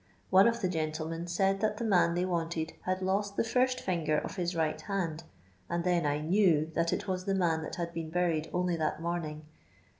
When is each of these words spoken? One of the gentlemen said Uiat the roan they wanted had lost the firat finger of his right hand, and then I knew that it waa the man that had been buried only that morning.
One 0.31 0.47
of 0.47 0.61
the 0.61 0.67
gentlemen 0.67 1.27
said 1.27 1.59
Uiat 1.59 1.77
the 1.77 1.85
roan 1.85 2.15
they 2.15 2.25
wanted 2.25 2.73
had 2.85 3.03
lost 3.03 3.37
the 3.37 3.43
firat 3.43 3.79
finger 3.79 4.17
of 4.17 4.35
his 4.35 4.55
right 4.55 4.81
hand, 4.81 5.25
and 5.69 5.83
then 5.83 6.07
I 6.07 6.19
knew 6.21 6.71
that 6.73 6.91
it 6.91 7.07
waa 7.07 7.17
the 7.17 7.35
man 7.35 7.61
that 7.61 7.75
had 7.75 7.93
been 7.93 8.09
buried 8.09 8.49
only 8.51 8.75
that 8.77 8.99
morning. 8.99 9.45